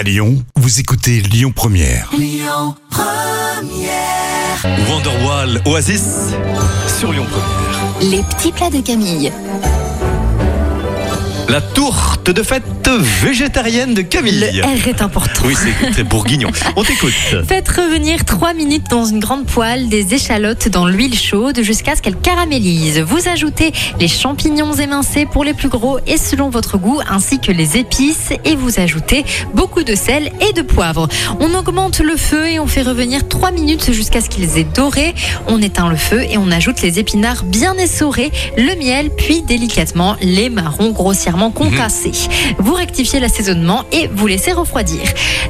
[0.00, 2.10] À Lyon, vous écoutez Lyon Première.
[4.88, 6.30] Wonderwall, Oasis,
[6.98, 8.10] sur Lyon Première.
[8.10, 9.30] Les petits plats de Camille.
[11.50, 12.62] La tourte de fête
[13.22, 14.38] végétarienne de Camille.
[14.38, 15.42] Le R est important.
[15.44, 16.50] Oui, c'est très bourguignon.
[16.76, 17.12] On t'écoute.
[17.48, 22.02] Faites revenir 3 minutes dans une grande poêle des échalotes dans l'huile chaude jusqu'à ce
[22.02, 23.00] qu'elles caramélisent.
[23.00, 27.52] Vous ajoutez les champignons émincés pour les plus gros et selon votre goût, ainsi que
[27.52, 31.08] les épices et vous ajoutez beaucoup de sel et de poivre.
[31.40, 35.14] On augmente le feu et on fait revenir 3 minutes jusqu'à ce qu'ils aient doré.
[35.48, 40.16] On éteint le feu et on ajoute les épinards bien essorés, le miel, puis délicatement
[40.20, 42.12] les marrons grossièrement concassés.
[42.58, 45.00] Vous rectifiez l'assaisonnement et vous laissez refroidir.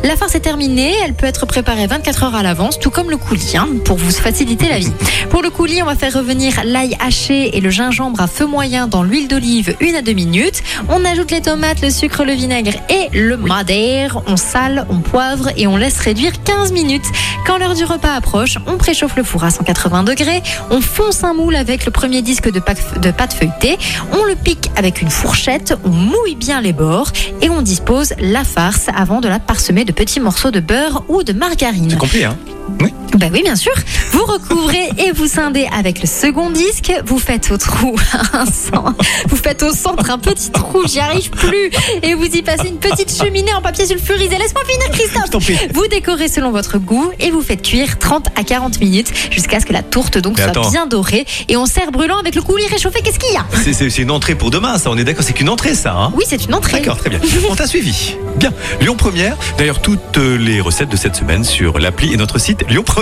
[0.04, 3.16] La farce est terminée, elle peut être préparée 24 heures à l'avance, tout comme le
[3.16, 4.92] coulis, hein, pour vous faciliter la vie.
[5.30, 8.86] Pour le coulis, on va faire revenir l'ail haché et le gingembre à feu moyen
[8.86, 10.62] dans l'huile d'olive une à deux minutes.
[10.88, 14.22] On ajoute les tomates, le sucre, le vinaigre et le madère.
[14.26, 17.06] On sale, on poivre et on laisse réduire 15 minutes.
[17.46, 20.42] Quand l'heure du repas approche, on préchauffe le four à 180 degrés.
[20.70, 23.78] On fonce un moule avec le premier disque de pâte feuilletée.
[24.12, 25.69] On le pique avec une fourchette.
[25.84, 29.92] On mouille bien les bords et on dispose la farce avant de la parsemer de
[29.92, 31.90] petits morceaux de beurre ou de margarine.
[31.90, 32.36] C'est compris, hein?
[32.80, 32.92] Oui.
[33.20, 33.72] Bah oui, bien sûr.
[34.12, 36.90] Vous recouvrez et vous scindez avec le second disque.
[37.04, 37.94] Vous faites au trou
[38.32, 38.94] un cent-
[39.28, 41.70] Vous faites au centre un petit trou, j'y arrive plus.
[42.02, 44.38] Et vous y passez une petite cheminée en papier sulfurisé.
[44.38, 45.50] Laisse-moi finir, Christophe.
[45.74, 49.66] Vous décorez selon votre goût et vous faites cuire 30 à 40 minutes jusqu'à ce
[49.66, 50.70] que la tourte donc Mais soit attends.
[50.70, 51.26] bien dorée.
[51.48, 53.00] Et on sert brûlant avec le coulis réchauffé.
[53.02, 53.44] Qu'est-ce qu'il y a?
[53.62, 54.90] C'est- une entrée pour demain, ça.
[54.90, 55.92] On est d'accord, c'est qu'une entrée, ça.
[55.94, 56.78] Hein Oui, c'est une entrée.
[56.78, 57.20] D'accord, très bien.
[57.50, 58.16] On t'a suivi.
[58.36, 58.50] Bien.
[58.80, 59.36] Lyon Première.
[59.58, 62.64] D'ailleurs, toutes les recettes de cette semaine sur l'appli et notre site